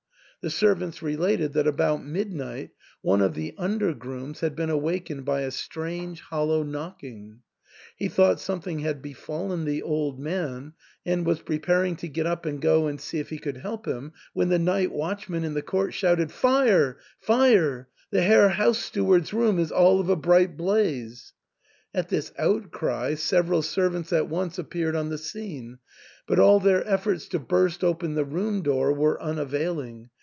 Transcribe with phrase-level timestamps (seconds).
[0.43, 1.97] The servants related that THE ENTAIL.
[1.97, 2.69] 307 about midnight
[3.03, 7.41] one of the under grooms had been awakened by a strange hollow knocking;
[7.95, 10.73] he thought something had befallen the old man,
[11.05, 14.13] and was preparing to get up and go and see if he could help him,
[14.33, 16.97] when the night watchman in the court shouted," Fire!
[17.19, 17.87] Fire!
[18.09, 21.33] The Herr House Steward's room is all of a bright blaze!"
[21.93, 25.77] At this outcry several servants at once appeared on the scene;
[26.25, 30.09] but all their efforts to burst open the room door were unavailing.